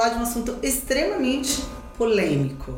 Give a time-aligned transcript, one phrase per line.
[0.00, 1.62] falar de um assunto extremamente
[1.98, 2.74] polêmico,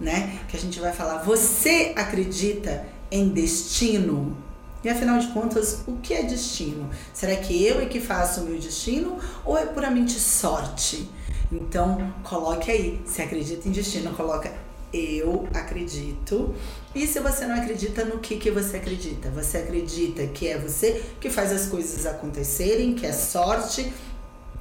[0.00, 0.40] né?
[0.48, 4.36] Que a gente vai falar, você acredita em destino?
[4.82, 6.90] E afinal de contas, o que é destino?
[7.14, 11.08] Será que eu é que faço o meu destino ou é puramente sorte?
[11.52, 14.52] Então, coloque aí, se acredita em destino, coloca
[14.92, 16.54] eu acredito.
[16.94, 19.30] E se você não acredita, no que, que você acredita?
[19.30, 23.92] Você acredita que é você que faz as coisas acontecerem, que é sorte,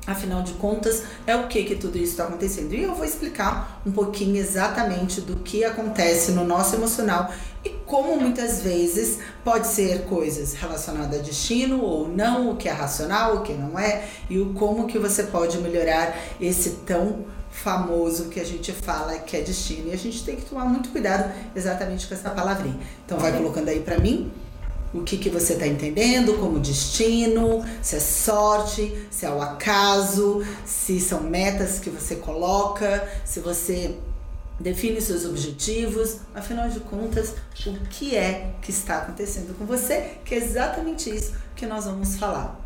[0.08, 2.73] Afinal de contas, é o que que tudo isso está acontecendo.
[2.73, 7.31] E eu vou explicar um pouquinho exatamente do que acontece no nosso emocional
[7.63, 12.71] e como muitas vezes pode ser coisas relacionadas a destino ou não, o que é
[12.71, 18.26] racional, o que não é, e o como que você pode melhorar esse tão famoso
[18.26, 19.90] que a gente fala que é destino.
[19.90, 22.77] E a gente tem que tomar muito cuidado exatamente com essa palavrinha.
[23.04, 24.32] Então vai colocando aí para mim
[24.94, 30.46] o que, que você está entendendo como destino, se é sorte, se é o acaso,
[30.66, 33.96] se são metas que você coloca, se você
[34.60, 37.34] define seus objetivos, afinal de contas,
[37.66, 42.16] o que é que está acontecendo com você, que é exatamente isso que nós vamos
[42.16, 42.62] falar.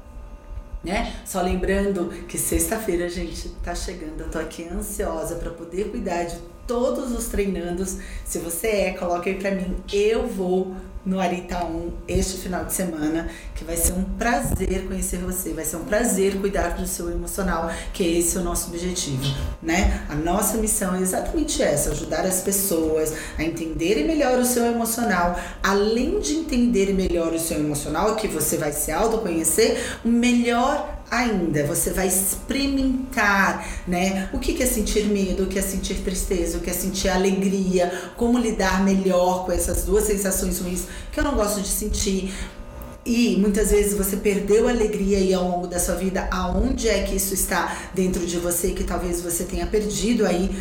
[0.84, 1.14] Né?
[1.26, 4.22] Só lembrando que sexta-feira, gente, tá chegando.
[4.22, 7.98] Eu tô aqui ansiosa para poder cuidar de todos os treinandos.
[8.24, 9.76] Se você é, coloque aí para mim.
[9.92, 10.74] Eu vou
[11.06, 15.78] no Aritaum este final de semana, que vai ser um prazer conhecer você, vai ser
[15.78, 19.24] um prazer cuidar do seu emocional, que esse é o nosso objetivo,
[19.62, 20.06] né?
[20.10, 25.40] A nossa missão é exatamente essa, ajudar as pessoas a entenderem melhor o seu emocional,
[25.64, 31.92] além de entender melhor o seu emocional, que você vai se autoconhecer, melhor ainda, você
[31.92, 34.30] vai experimentar, né?
[34.34, 37.92] O que é sentir medo, o que é sentir tristeza, o que é sentir alegria,
[38.16, 42.34] como lidar melhor com essas duas sensações ruins que eu não gosto de sentir.
[43.06, 47.04] E muitas vezes você perdeu a alegria aí ao longo da sua vida, aonde é
[47.04, 50.52] que isso está dentro de você que talvez você tenha perdido aí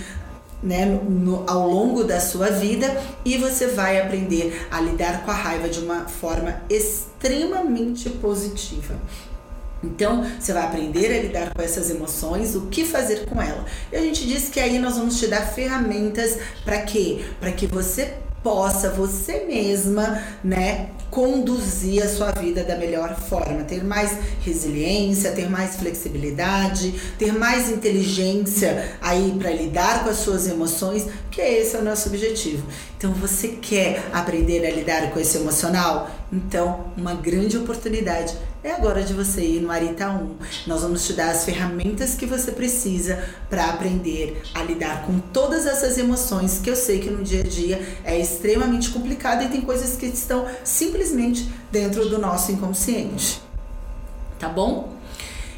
[0.63, 2.87] né, no, ao longo da sua vida
[3.25, 8.97] e você vai aprender a lidar com a raiva de uma forma extremamente positiva.
[9.83, 13.65] Então, você vai aprender a lidar com essas emoções, o que fazer com ela.
[13.93, 17.25] E a gente diz que aí nós vamos te dar ferramentas para quê?
[17.41, 23.83] Para que você possa você mesma, né, conduzir a sua vida da melhor forma, ter
[23.83, 31.07] mais resiliência, ter mais flexibilidade, ter mais inteligência aí para lidar com as suas emoções,
[31.31, 32.67] que esse é o nosso objetivo.
[32.97, 36.11] Então você quer aprender a lidar com esse emocional?
[36.33, 38.37] Então, uma grande oportunidade
[38.69, 40.37] é agora de você ir no Arita 1.
[40.67, 45.67] Nós vamos te dar as ferramentas que você precisa para aprender a lidar com todas
[45.67, 49.63] essas emoções que eu sei que no dia a dia é extremamente complicado e tem
[49.63, 53.41] coisas que estão simplesmente dentro do nosso inconsciente.
[54.39, 54.93] Tá bom?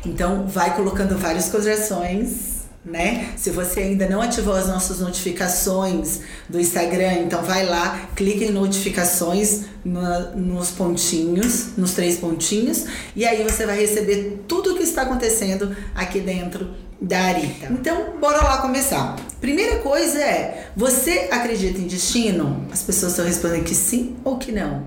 [0.07, 2.50] Então, vai colocando várias corações
[2.85, 3.35] né?
[3.37, 8.51] Se você ainda não ativou as nossas notificações do Instagram, então vai lá, clica em
[8.51, 14.83] notificações no, nos pontinhos, nos três pontinhos, e aí você vai receber tudo o que
[14.83, 16.71] está acontecendo aqui dentro
[17.01, 17.67] da Arita.
[17.71, 19.17] Então, bora lá começar.
[19.41, 22.67] Primeira coisa é, você acredita em destino?
[22.71, 24.85] As pessoas estão respondendo que sim ou que não?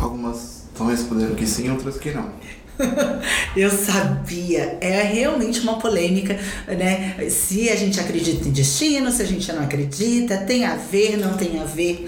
[0.00, 2.30] Algumas estão respondendo que sim, outras que não.
[3.56, 4.78] Eu sabia.
[4.80, 7.16] É realmente uma polêmica, né?
[7.30, 11.36] Se a gente acredita em destino, se a gente não acredita, tem a ver, não
[11.36, 12.06] tem a ver.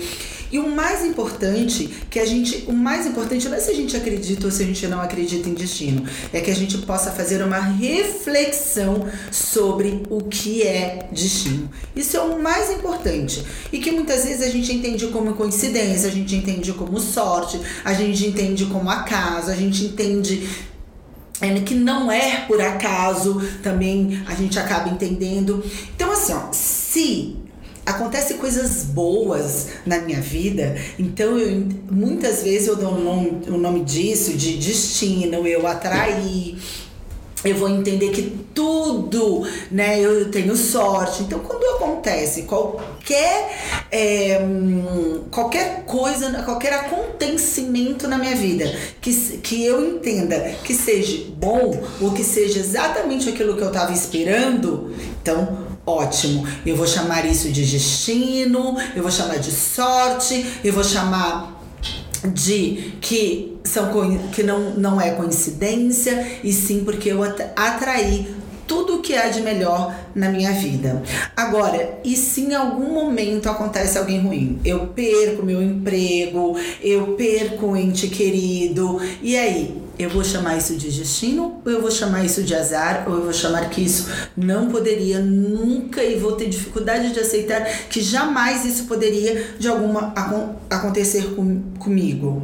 [0.53, 3.97] E o mais importante, que a gente, o mais importante não é se a gente
[3.97, 7.43] acredita ou se a gente não acredita em destino, é que a gente possa fazer
[7.43, 11.71] uma reflexão sobre o que é destino.
[11.95, 13.45] Isso é o mais importante.
[13.73, 17.93] E que muitas vezes a gente entende como coincidência, a gente entende como sorte, a
[17.93, 20.49] gente entende como acaso, a gente entende
[21.41, 25.65] é, que não é por acaso, também a gente acaba entendendo.
[25.95, 27.37] Então, assim, ó, se
[27.85, 33.59] acontece coisas boas na minha vida, então eu, muitas vezes eu dou o nome, o
[33.59, 36.57] nome disso de destino, eu atrair,
[37.45, 38.23] eu vou entender que
[38.55, 41.23] tudo, né, eu tenho sorte.
[41.23, 43.51] Então, quando acontece qualquer
[43.91, 44.41] é,
[45.31, 52.13] qualquer coisa, qualquer acontecimento na minha vida que, que eu entenda que seja bom ou
[52.13, 56.47] que seja exatamente aquilo que eu estava esperando, então ótimo.
[56.65, 61.59] Eu vou chamar isso de destino, eu vou chamar de sorte, eu vou chamar
[62.33, 63.91] de que são
[64.33, 68.35] que não, não é coincidência e sim porque eu atraí
[68.71, 71.03] tudo o que há de melhor na minha vida.
[71.37, 74.61] Agora, e se em algum momento acontece alguém ruim?
[74.65, 79.80] Eu perco meu emprego, eu perco um ente querido, e aí?
[80.01, 83.23] Eu vou chamar isso de destino, ou eu vou chamar isso de azar, ou eu
[83.25, 88.65] vou chamar que isso não poderia nunca e vou ter dificuldade de aceitar que jamais
[88.65, 90.15] isso poderia de alguma
[90.71, 92.43] acontecer com, comigo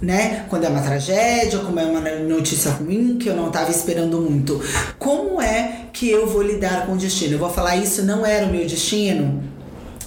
[0.00, 0.44] né?
[0.50, 4.60] Quando é uma tragédia, como é uma notícia ruim que eu não estava esperando muito.
[4.98, 7.34] Como é que eu vou lidar com o destino?
[7.34, 9.55] Eu vou falar isso não era o meu destino?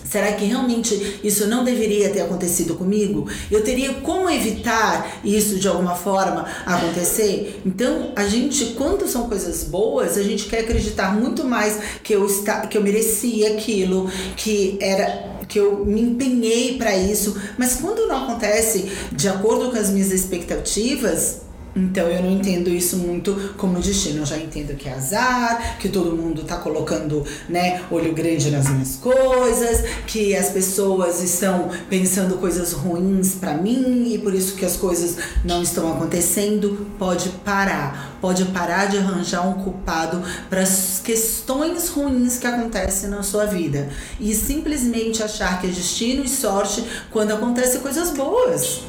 [0.09, 3.29] Será que realmente isso não deveria ter acontecido comigo?
[3.51, 7.61] Eu teria como evitar isso de alguma forma acontecer?
[7.63, 12.25] Então, a gente, quando são coisas boas, a gente quer acreditar muito mais que eu,
[12.25, 18.07] está, que eu merecia aquilo, que era que eu me empenhei para isso, mas quando
[18.07, 21.41] não acontece de acordo com as minhas expectativas,
[21.75, 24.19] então eu não entendo isso muito como destino.
[24.19, 28.69] Eu já entendo que é azar, que todo mundo tá colocando, né, olho grande nas
[28.69, 34.65] minhas coisas, que as pessoas estão pensando coisas ruins para mim e por isso que
[34.65, 36.87] as coisas não estão acontecendo.
[36.97, 38.17] Pode parar.
[38.19, 43.89] Pode parar de arranjar um culpado para as questões ruins que acontecem na sua vida
[44.19, 48.81] e simplesmente achar que é destino e sorte quando acontecem coisas boas.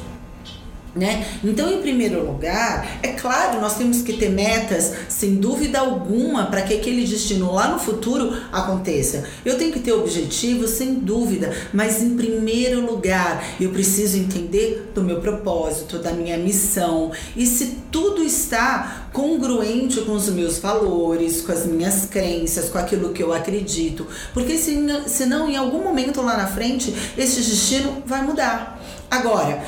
[0.93, 1.25] Né?
[1.41, 6.63] Então, em primeiro lugar, é claro, nós temos que ter metas, sem dúvida alguma, para
[6.63, 9.23] que aquele destino lá no futuro aconteça.
[9.45, 15.01] Eu tenho que ter objetivos, sem dúvida, mas em primeiro lugar, eu preciso entender do
[15.01, 21.53] meu propósito, da minha missão e se tudo está congruente com os meus valores, com
[21.53, 26.47] as minhas crenças, com aquilo que eu acredito, porque senão, em algum momento lá na
[26.47, 28.77] frente, esse destino vai mudar.
[29.09, 29.61] Agora,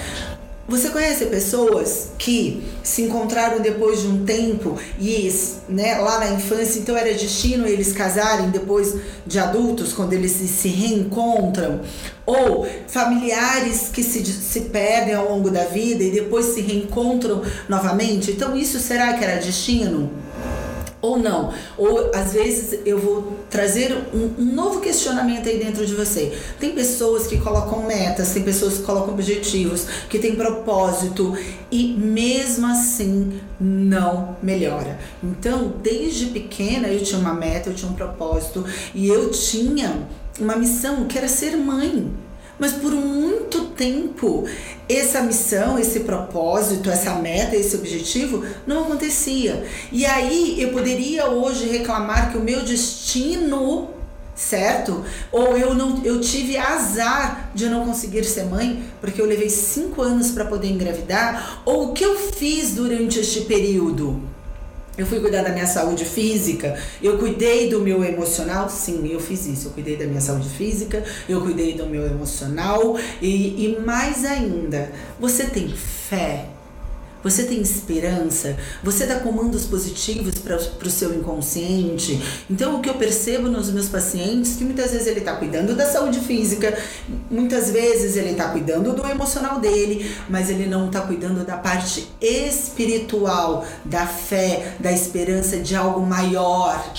[0.66, 5.30] você conhece pessoas que se encontraram depois de um tempo e
[5.68, 8.96] né, lá na infância, então era destino eles casarem depois
[9.28, 11.82] de adultos, quando eles se reencontram?
[12.26, 18.32] Ou familiares que se, se perdem ao longo da vida e depois se reencontram novamente?
[18.32, 20.23] Então, isso será que era destino?
[21.04, 21.54] Ou não.
[21.78, 26.32] Ou às vezes eu vou trazer um, um, novo questionamento aí dentro de você.
[26.60, 31.38] Tem pessoas que colocam metas, tem pessoas que colocam objetivos, que têm propósito
[31.70, 34.98] e mesmo assim não melhora.
[35.22, 38.66] Então, desde pequena eu tinha uma meta, eu tinha um propósito
[38.96, 40.08] e eu tinha
[40.40, 42.10] uma missão que era ser mãe.
[42.58, 44.46] Mas por muito tempo,
[44.88, 49.66] essa missão, esse propósito, essa meta, esse objetivo não acontecia.
[49.92, 53.90] E aí eu poderia hoje reclamar que o meu destino
[54.36, 55.04] certo?
[55.32, 60.02] Ou eu não, eu tive azar de não conseguir ser mãe porque eu levei cinco
[60.02, 64.33] anos para poder engravidar, ou o que eu fiz durante este período?
[64.96, 69.48] Eu fui cuidar da minha saúde física, eu cuidei do meu emocional, sim, eu fiz
[69.48, 69.70] isso.
[69.70, 74.92] Eu cuidei da minha saúde física, eu cuidei do meu emocional e, e mais ainda,
[75.20, 76.53] você tem fé
[77.24, 78.58] você tem esperança?
[78.84, 82.22] Você dá comandos positivos para o seu inconsciente?
[82.50, 85.86] Então, o que eu percebo nos meus pacientes que muitas vezes ele está cuidando da
[85.86, 86.78] saúde física,
[87.32, 92.08] muitas vezes ele está cuidando do emocional dele, mas ele não está cuidando da parte
[92.20, 96.92] espiritual, da fé, da esperança de algo maior.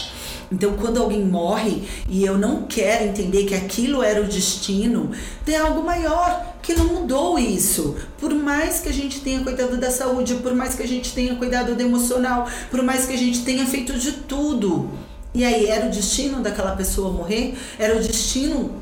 [0.51, 5.11] Então, quando alguém morre e eu não quero entender que aquilo era o destino,
[5.45, 7.95] tem algo maior que não mudou isso.
[8.19, 11.37] Por mais que a gente tenha cuidado da saúde, por mais que a gente tenha
[11.37, 14.91] cuidado do emocional, por mais que a gente tenha feito de tudo.
[15.35, 17.55] E aí, era o destino daquela pessoa morrer?
[17.79, 18.73] Era o destino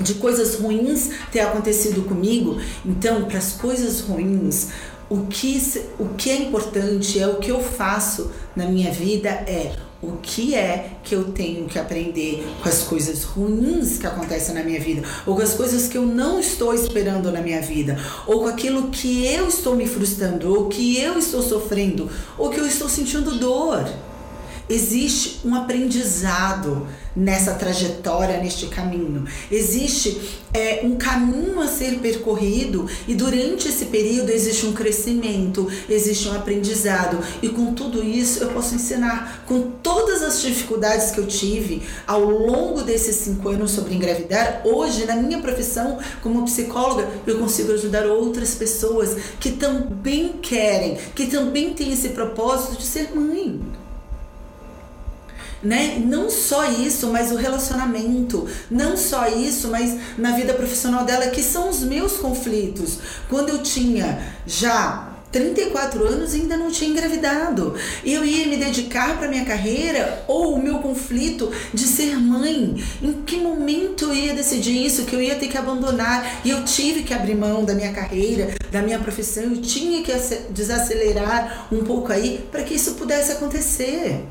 [0.00, 2.60] de coisas ruins ter acontecido comigo?
[2.84, 4.68] Então, para as coisas ruins,
[5.08, 9.76] o que, o que é importante é o que eu faço na minha vida é
[10.02, 14.62] o que é que eu tenho que aprender com as coisas ruins que acontecem na
[14.62, 18.40] minha vida, ou com as coisas que eu não estou esperando na minha vida, ou
[18.40, 22.66] com aquilo que eu estou me frustrando, ou que eu estou sofrendo, ou que eu
[22.66, 23.88] estou sentindo dor.
[24.70, 29.24] Existe um aprendizado nessa trajetória, neste caminho.
[29.50, 36.28] Existe é, um caminho a ser percorrido e durante esse período existe um crescimento, existe
[36.28, 37.18] um aprendizado.
[37.42, 42.20] E com tudo isso eu posso ensinar, com todas as dificuldades que eu tive ao
[42.20, 48.06] longo desses cinco anos sobre engravidar, hoje na minha profissão como psicóloga eu consigo ajudar
[48.06, 53.60] outras pessoas que também querem, que também têm esse propósito de ser mãe
[55.62, 56.02] né?
[56.04, 61.42] Não só isso, mas o relacionamento, não só isso, mas na vida profissional dela, que
[61.42, 62.98] são os meus conflitos.
[63.28, 67.74] Quando eu tinha já 34 anos ainda não tinha engravidado.
[68.04, 72.82] Eu ia me dedicar para minha carreira ou o meu conflito de ser mãe.
[73.00, 75.04] Em que momento eu ia decidir isso?
[75.04, 78.54] Que eu ia ter que abandonar e eu tive que abrir mão da minha carreira,
[78.70, 79.44] da minha profissão.
[79.44, 80.12] Eu tinha que
[80.50, 84.24] desacelerar um pouco aí para que isso pudesse acontecer.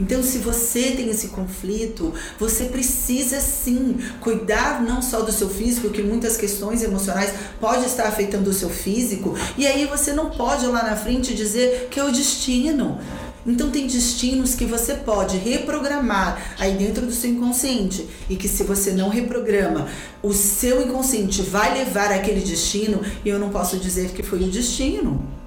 [0.00, 5.90] Então, se você tem esse conflito, você precisa sim cuidar não só do seu físico,
[5.90, 10.64] que muitas questões emocionais pode estar afetando o seu físico, e aí você não pode
[10.66, 12.98] lá na frente dizer que é o destino.
[13.46, 18.64] Então tem destinos que você pode reprogramar aí dentro do seu inconsciente e que se
[18.64, 19.88] você não reprograma,
[20.22, 24.50] o seu inconsciente vai levar aquele destino e eu não posso dizer que foi o
[24.50, 25.39] destino.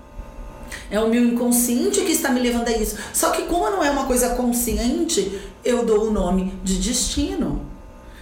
[0.93, 2.97] É o meu inconsciente que está me levando a isso.
[3.11, 7.65] Só que como não é uma coisa consciente, eu dou o nome de destino.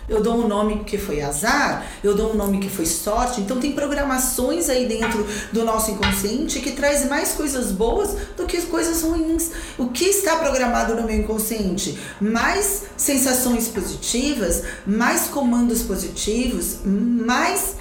[0.08, 3.42] Eu dou um nome que foi azar, eu dou um nome que foi sorte.
[3.42, 8.62] Então tem programações aí dentro do nosso inconsciente que traz mais coisas boas do que
[8.62, 9.52] coisas ruins.
[9.78, 12.00] O que está programado no meu inconsciente?
[12.22, 17.81] Mais sensações positivas, mais comandos positivos, mais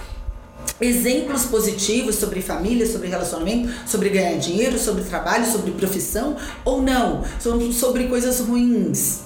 [0.81, 7.23] exemplos positivos sobre família, sobre relacionamento, sobre ganhar dinheiro, sobre trabalho, sobre profissão ou não,
[7.73, 9.21] sobre coisas ruins.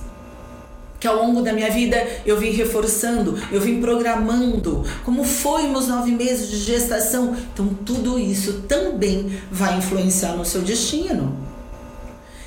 [0.99, 5.87] Que ao longo da minha vida eu vim reforçando, eu vim programando, como foi meus
[5.87, 7.37] nove meses de gestação.
[7.53, 11.44] Então, tudo isso também vai influenciar no seu destino.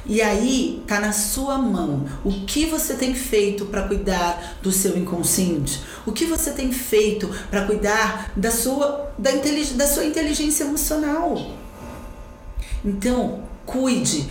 [0.07, 2.05] E aí tá na sua mão.
[2.23, 7.29] O que você tem feito para cuidar do seu inconsciente, o que você tem feito
[7.49, 9.31] para cuidar da sua, da,
[9.75, 11.35] da sua inteligência emocional.
[12.85, 14.29] Então, cuide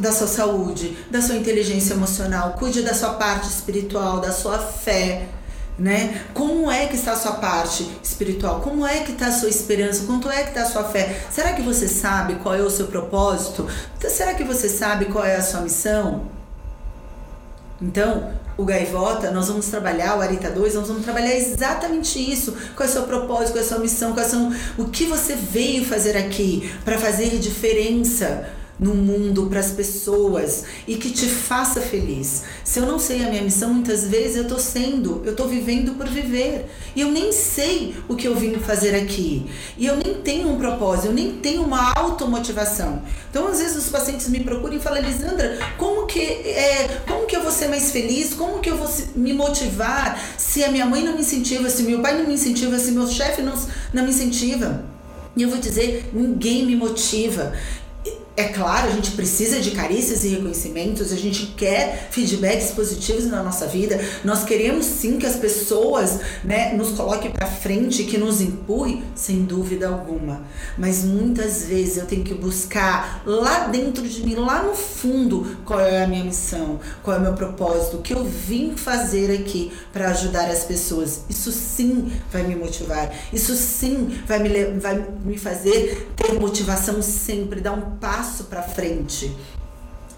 [0.00, 5.28] da sua saúde, da sua inteligência emocional, cuide da sua parte espiritual, da sua fé,
[5.78, 6.22] né?
[6.32, 8.60] Como é que está a sua parte espiritual?
[8.60, 10.04] Como é que está a sua esperança?
[10.06, 11.20] Quanto é que está a sua fé?
[11.30, 13.68] Será que você sabe qual é o seu propósito?
[14.00, 16.36] Será que você sabe qual é a sua missão?
[17.80, 22.56] Então, o Gaivota, nós vamos trabalhar, o Arita 2, nós vamos trabalhar exatamente isso.
[22.74, 25.34] Qual é o seu propósito, qual é a sua missão, quais são, o que você
[25.34, 31.80] veio fazer aqui para fazer diferença no mundo para as pessoas e que te faça
[31.80, 32.44] feliz.
[32.64, 35.96] Se eu não sei a minha missão, muitas vezes eu estou sendo, eu estou vivendo
[35.96, 36.66] por viver.
[36.94, 39.46] E eu nem sei o que eu vim fazer aqui.
[39.78, 43.02] E eu nem tenho um propósito, eu nem tenho uma automotivação.
[43.30, 47.36] Então, às vezes os pacientes me procuram e falam, Elisandra, como que é, como que
[47.36, 48.34] eu vou ser mais feliz?
[48.34, 52.00] Como que eu vou me motivar se a minha mãe não me incentiva, se meu
[52.00, 53.54] pai não me incentiva, se meu chefe não,
[53.92, 54.84] não me incentiva?
[55.36, 57.52] E eu vou dizer, ninguém me motiva.
[58.38, 63.42] É claro, a gente precisa de carícias e reconhecimentos, a gente quer feedbacks positivos na
[63.42, 63.98] nossa vida.
[64.22, 69.44] Nós queremos sim que as pessoas né, nos coloquem para frente, que nos empurre, sem
[69.44, 70.42] dúvida alguma.
[70.76, 75.80] Mas muitas vezes eu tenho que buscar lá dentro de mim, lá no fundo, qual
[75.80, 79.72] é a minha missão, qual é o meu propósito, o que eu vim fazer aqui
[79.94, 81.22] para ajudar as pessoas.
[81.30, 87.62] Isso sim vai me motivar, isso sim vai me, vai me fazer ter motivação sempre,
[87.62, 89.34] dar um passo passo para frente.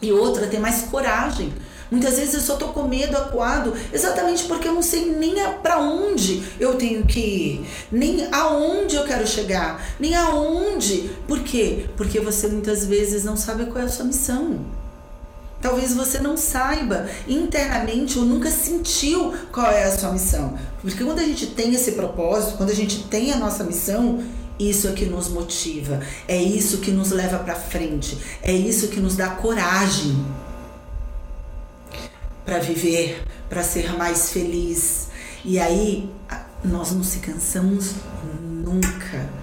[0.01, 1.53] E outra, ter mais coragem.
[1.91, 5.79] Muitas vezes eu só tô com medo acuado, exatamente porque eu não sei nem para
[5.79, 11.11] onde eu tenho que ir, nem aonde eu quero chegar, nem aonde.
[11.27, 11.87] Por quê?
[11.97, 14.67] Porque você muitas vezes não sabe qual é a sua missão.
[15.63, 20.57] Talvez você não saiba internamente ou nunca sentiu qual é a sua missão.
[20.83, 24.23] Porque quando a gente tem esse propósito, quando a gente tem a nossa missão,
[24.59, 29.01] isso é que nos motiva, é isso que nos leva para frente, é isso que
[29.01, 30.25] nos dá coragem
[32.45, 35.09] para viver, para ser mais feliz.
[35.45, 36.11] E aí
[36.65, 37.93] nós não se cansamos
[38.43, 39.38] nunca.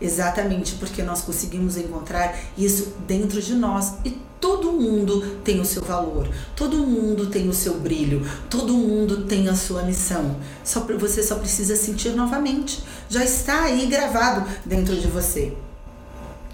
[0.00, 5.82] Exatamente porque nós conseguimos encontrar isso dentro de nós e Todo mundo tem o seu
[5.82, 10.36] valor, todo mundo tem o seu brilho, todo mundo tem a sua missão.
[10.62, 12.84] Só você só precisa sentir novamente.
[13.08, 15.56] Já está aí gravado dentro de você.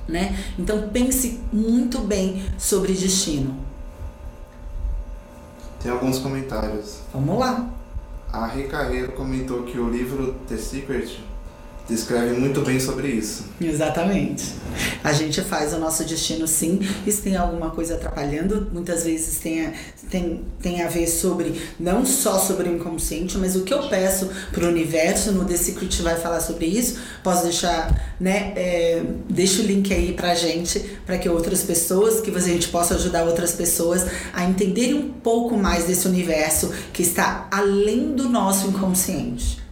[0.09, 0.39] Né?
[0.59, 3.55] Então pense muito bem sobre destino.
[5.83, 7.01] Tem alguns comentários.
[7.13, 7.69] Vamos lá.
[8.33, 11.21] A Ricarreiro comentou que o livro The Secret
[11.89, 13.45] descreve muito bem sobre isso.
[13.61, 14.55] Exatamente.
[15.03, 19.39] A gente faz o nosso destino sim, e se tem alguma coisa atrapalhando, muitas vezes
[19.39, 19.73] tem a,
[20.11, 24.29] tem, tem a ver sobre, não só sobre o inconsciente, mas o que eu peço
[24.51, 29.63] para o universo, no The Secret vai falar sobre isso, posso deixar, né, é, deixa
[29.63, 33.53] o link aí pra gente, para que outras pessoas, que a gente possa ajudar outras
[33.53, 39.64] pessoas a entenderem um pouco mais desse universo que está além do nosso inconsciente.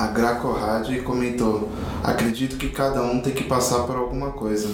[0.00, 1.68] A Graco Rádio comentou:
[2.02, 4.66] Acredito que cada um tem que passar por alguma coisa.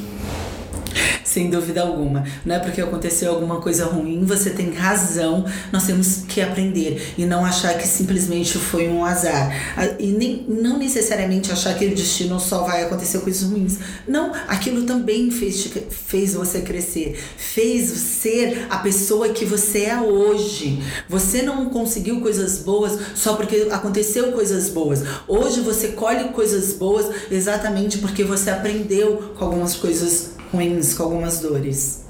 [1.37, 2.25] Sem dúvida alguma.
[2.47, 7.27] Não é porque aconteceu alguma coisa ruim, você tem razão, nós temos que aprender e
[7.27, 9.55] não achar que simplesmente foi um azar.
[9.99, 13.77] E nem, não necessariamente achar que o destino só vai acontecer coisas ruins.
[14.09, 20.83] Não, aquilo também fez, fez você crescer, fez ser a pessoa que você é hoje.
[21.07, 25.03] Você não conseguiu coisas boas só porque aconteceu coisas boas.
[25.29, 31.41] Hoje você colhe coisas boas exatamente porque você aprendeu com algumas coisas ruins, com algumas
[31.41, 32.06] dores.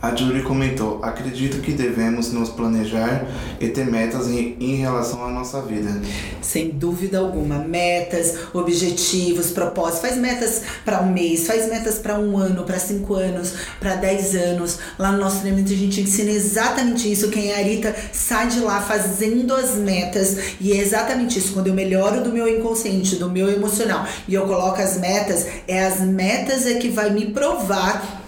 [0.00, 3.26] A Julie comentou: Acredito que devemos nos planejar
[3.60, 6.00] e ter metas em, em relação à nossa vida.
[6.40, 7.58] Sem dúvida alguma.
[7.58, 10.00] Metas, objetivos, propósitos.
[10.00, 14.36] Faz metas para um mês, faz metas para um ano, para cinco anos, para dez
[14.36, 14.78] anos.
[14.96, 17.28] Lá no nosso treinamento a gente ensina exatamente isso.
[17.30, 20.56] Quem é Arita sai de lá fazendo as metas.
[20.60, 21.52] E é exatamente isso.
[21.52, 25.84] Quando eu melhoro do meu inconsciente, do meu emocional e eu coloco as metas, é
[25.84, 28.27] as metas é que vai me provar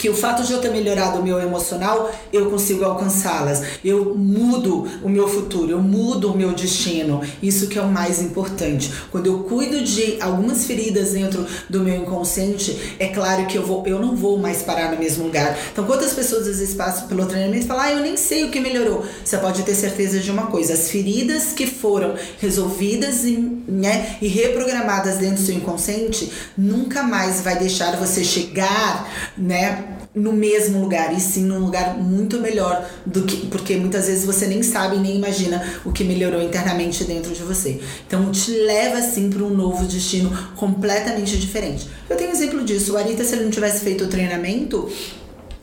[0.00, 3.62] que o fato de eu ter melhorado o meu emocional, eu consigo alcançá-las.
[3.84, 7.20] Eu mudo o meu futuro, eu mudo o meu destino.
[7.42, 8.90] Isso que é o mais importante.
[9.10, 13.86] Quando eu cuido de algumas feridas dentro do meu inconsciente, é claro que eu vou,
[13.86, 15.54] eu não vou mais parar no mesmo lugar.
[15.70, 18.50] Então, quantas pessoas às vezes passam pelo treinamento e falam: "Ah, eu nem sei o
[18.50, 19.04] que melhorou".
[19.22, 23.36] Você pode ter certeza de uma coisa, as feridas que foram resolvidas e,
[23.68, 30.32] né, e reprogramadas dentro do seu inconsciente, nunca mais vai deixar você chegar, né, no
[30.32, 33.46] mesmo lugar, e sim num lugar muito melhor do que.
[33.46, 37.80] Porque muitas vezes você nem sabe nem imagina o que melhorou internamente dentro de você.
[38.06, 41.88] Então te leva assim para um novo destino completamente diferente.
[42.08, 42.94] Eu tenho um exemplo disso.
[42.94, 44.90] O Arita, se ele não tivesse feito o treinamento,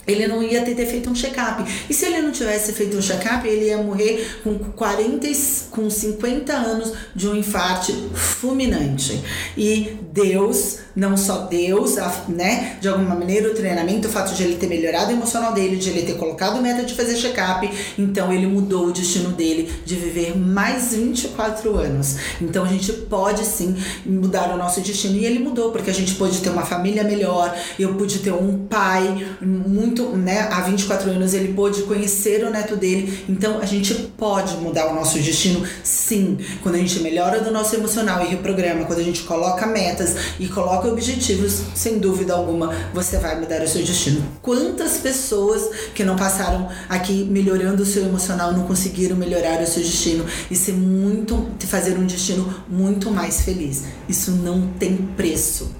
[0.07, 1.63] ele não ia ter, ter feito um check-up.
[1.89, 5.27] E se ele não tivesse feito um check-up, ele ia morrer com 40,
[5.69, 9.21] com 50 anos de um infarto fulminante.
[9.57, 11.95] E Deus, não só Deus,
[12.29, 15.75] né, de alguma maneira o treinamento, o fato de ele ter melhorado o emocional dele,
[15.75, 19.95] de ele ter colocado meta de fazer check-up, então ele mudou o destino dele de
[19.95, 22.15] viver mais 24 anos.
[22.41, 26.15] Então a gente pode sim mudar o nosso destino e ele mudou, porque a gente
[26.15, 31.09] pôde ter uma família melhor, eu pude ter um pai muito muito, né, há 24
[31.09, 33.25] anos ele pôde conhecer o neto dele.
[33.27, 36.37] Então a gente pode mudar o nosso destino, sim.
[36.61, 40.47] Quando a gente melhora do nosso emocional e reprograma, quando a gente coloca metas e
[40.47, 44.23] coloca objetivos, sem dúvida alguma, você vai mudar o seu destino.
[44.41, 49.81] Quantas pessoas que não passaram aqui melhorando o seu emocional não conseguiram melhorar o seu
[49.81, 53.83] destino e ser muito fazer um destino muito mais feliz?
[54.07, 55.76] Isso não tem preço.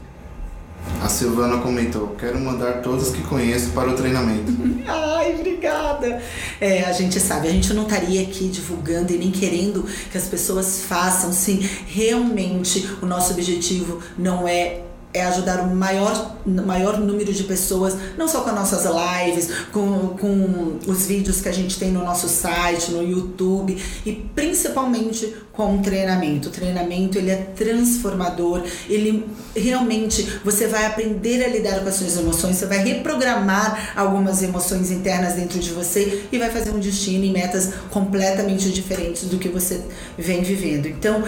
[1.01, 4.51] A Silvana comentou: Quero mandar todos que conheço para o treinamento.
[4.87, 6.21] Ai, obrigada!
[6.59, 10.25] É, a gente sabe, a gente não estaria aqui divulgando e nem querendo que as
[10.25, 11.59] pessoas façam, sim.
[11.87, 14.81] Realmente, o nosso objetivo não é
[15.17, 20.09] é ajudar o maior, maior número de pessoas, não só com as nossas lives, com,
[20.19, 25.77] com os vídeos que a gente tem no nosso site, no YouTube e principalmente com
[25.77, 26.49] o treinamento.
[26.49, 29.25] O treinamento ele é transformador, ele
[29.55, 34.91] realmente você vai aprender a lidar com as suas emoções, você vai reprogramar algumas emoções
[34.91, 39.49] internas dentro de você e vai fazer um destino e metas completamente diferentes do que
[39.49, 39.81] você
[40.15, 40.87] vem vivendo.
[40.87, 41.23] Então,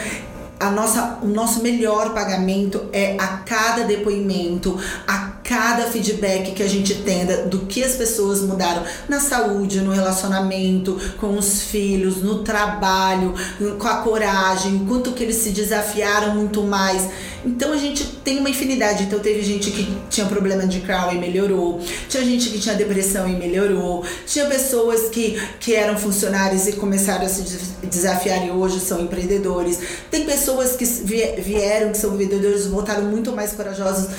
[0.59, 6.69] a nossa, o nosso melhor pagamento é a cada depoimento, a cada feedback que a
[6.69, 12.43] gente tenda do que as pessoas mudaram na saúde, no relacionamento, com os filhos, no
[12.43, 13.33] trabalho,
[13.79, 17.09] com a coragem, quanto que eles se desafiaram muito mais.
[17.43, 19.05] Então a gente tem uma infinidade.
[19.05, 23.27] Então teve gente que tinha problema de Crohn e melhorou, tinha gente que tinha depressão
[23.27, 27.41] e melhorou, tinha pessoas que, que eram funcionários e começaram a se
[27.85, 29.79] desafiar e hoje são empreendedores.
[30.11, 34.09] Tem pessoas que vieram, que são vendedores, voltaram muito mais corajosos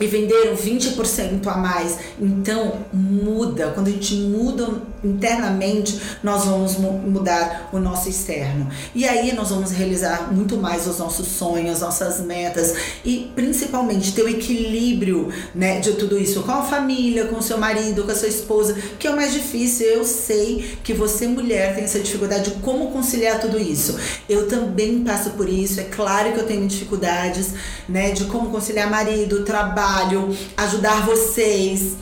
[0.00, 1.98] e venderam 20% a mais.
[2.20, 3.70] Então, muda.
[3.74, 4.68] Quando a gente muda
[5.02, 8.68] internamente, nós vamos mudar o nosso externo.
[8.94, 14.22] E aí nós vamos realizar muito mais os nossos sonhos, nossas metas e principalmente ter
[14.22, 18.14] o equilíbrio, né, de tudo isso com a família, com o seu marido, com a
[18.14, 19.86] sua esposa, que é o mais difícil.
[19.86, 23.98] Eu sei que você mulher tem essa dificuldade de como conciliar tudo isso.
[24.28, 25.80] Eu também passo por isso.
[25.80, 27.54] É claro que eu tenho dificuldades,
[27.88, 31.96] né, de como conciliar marido, trabalho, ajudar vocês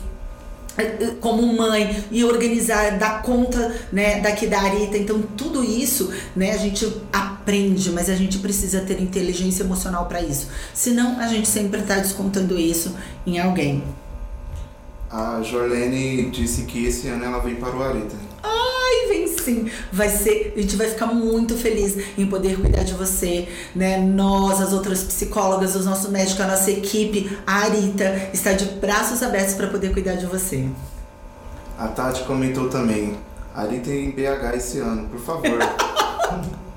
[1.19, 4.97] como mãe e organizar, dar conta né, daqui da Arita.
[4.97, 10.21] Então, tudo isso né, a gente aprende, mas a gente precisa ter inteligência emocional para
[10.21, 10.47] isso.
[10.73, 13.83] Senão, a gente sempre está descontando isso em alguém.
[15.09, 18.15] A Jorlene disse que esse ano ela vem para o Arita.
[18.91, 22.93] Ai, vem sim, vai ser, a gente vai ficar muito feliz em poder cuidar de
[22.93, 23.97] você, né?
[23.97, 29.23] Nós, as outras psicólogas, os nossos médicos, a nossa equipe, a Arita está de braços
[29.23, 30.67] abertos para poder cuidar de você.
[31.77, 33.17] A Tati comentou também,
[33.55, 35.57] Arita em BH esse ano, por favor.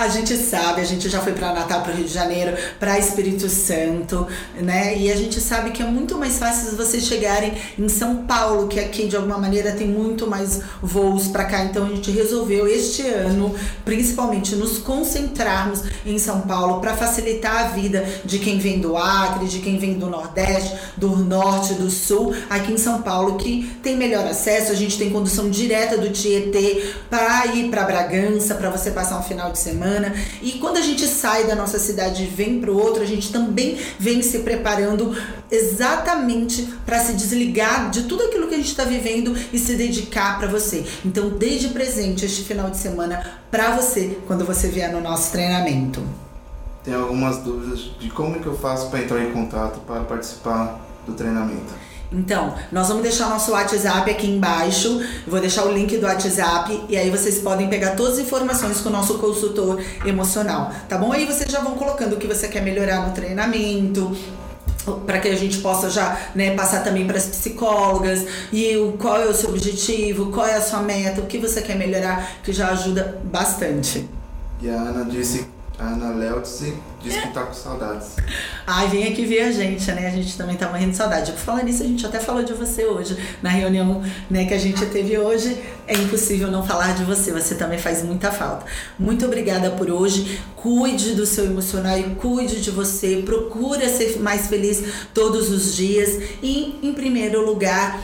[0.00, 3.50] A gente sabe, a gente já foi para Natal, para Rio de Janeiro, para Espírito
[3.50, 4.26] Santo,
[4.58, 4.96] né?
[4.96, 8.80] E a gente sabe que é muito mais fácil vocês chegarem em São Paulo, que
[8.80, 11.64] aqui de alguma maneira tem muito mais voos para cá.
[11.64, 17.68] Então a gente resolveu este ano, principalmente, nos concentrarmos em São Paulo para facilitar a
[17.68, 22.34] vida de quem vem do Acre, de quem vem do Nordeste, do Norte, do Sul,
[22.48, 24.72] aqui em São Paulo, que tem melhor acesso.
[24.72, 29.22] A gente tem condução direta do Tietê para ir para Bragança, para você passar um
[29.22, 30.14] final de semana semana.
[30.40, 33.76] E quando a gente sai da nossa cidade e vem para outro, a gente também
[33.98, 35.16] vem se preparando
[35.50, 40.38] exatamente para se desligar de tudo aquilo que a gente está vivendo e se dedicar
[40.38, 40.84] para você.
[41.04, 46.02] Então, desde presente este final de semana para você quando você vier no nosso treinamento.
[46.84, 51.12] Tem algumas dúvidas de como que eu faço para entrar em contato para participar do
[51.12, 51.89] treinamento.
[52.12, 55.00] Então, nós vamos deixar nosso WhatsApp aqui embaixo.
[55.26, 58.88] vou deixar o link do WhatsApp e aí vocês podem pegar todas as informações com
[58.88, 61.12] o nosso consultor emocional, tá bom?
[61.12, 64.16] Aí vocês já vão colocando o que você quer melhorar no treinamento,
[65.06, 69.20] para que a gente possa já né, passar também para as psicólogas e o, qual
[69.20, 72.52] é o seu objetivo, qual é a sua meta, o que você quer melhorar, que
[72.52, 74.08] já ajuda bastante.
[74.60, 78.08] E a Ana disse a Ana Leutze diz que tá com saudades.
[78.66, 80.06] Ai, vem aqui ver a gente, né?
[80.06, 81.32] A gente também tá morrendo de saudade.
[81.32, 84.58] Por falar nisso, a gente até falou de você hoje, na reunião né, que a
[84.58, 85.56] gente teve hoje.
[85.86, 88.66] É impossível não falar de você, você também faz muita falta.
[88.98, 90.38] Muito obrigada por hoje.
[90.54, 93.22] Cuide do seu emocional e cuide de você.
[93.24, 96.22] Procura ser mais feliz todos os dias.
[96.42, 97.98] E, em primeiro lugar,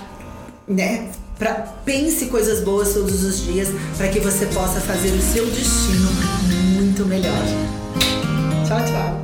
[0.67, 1.11] né?
[1.39, 1.53] Pra,
[1.85, 6.09] pense coisas boas todos os dias para que você possa fazer o seu destino
[6.97, 7.56] muito melhor.
[8.67, 9.16] 想起来